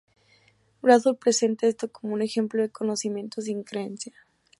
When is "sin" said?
3.39-3.61